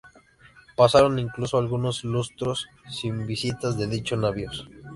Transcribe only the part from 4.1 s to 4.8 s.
navíos.